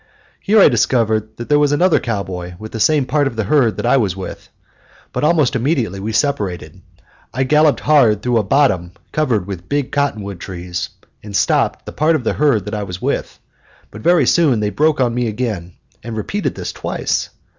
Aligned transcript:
Here 0.39 0.59
I 0.59 0.67
discovered 0.67 1.37
that 1.37 1.47
there 1.47 1.59
was 1.59 1.71
another 1.71 1.99
cowboy 1.99 2.55
with 2.57 2.71
the 2.71 2.79
same 2.79 3.05
part 3.05 3.27
of 3.27 3.35
the 3.35 3.43
herd 3.43 3.77
that 3.77 3.85
I 3.85 3.97
was 3.97 4.15
with; 4.17 4.49
but 5.13 5.23
almost 5.23 5.55
immediately 5.55 5.99
we 5.99 6.11
separated. 6.11 6.81
I 7.35 7.43
galloped 7.43 7.81
hard 7.81 8.23
through 8.23 8.39
a 8.39 8.43
bottom 8.43 8.93
covered 9.11 9.45
with 9.45 9.69
big 9.69 9.91
cottonwood 9.91 10.39
trees, 10.39 10.89
and 11.21 11.35
stopped 11.35 11.85
the 11.85 11.91
part 11.91 12.15
of 12.15 12.23
the 12.23 12.33
herd 12.33 12.65
that 12.65 12.73
I 12.73 12.81
was 12.81 12.99
with, 12.99 13.37
but 13.91 14.01
very 14.01 14.25
soon 14.25 14.59
they 14.59 14.71
broke 14.71 14.99
on 14.99 15.13
me 15.13 15.27
again, 15.27 15.73
and 16.01 16.17
repeated 16.17 16.55
this 16.55 16.73
twice. 16.73 17.29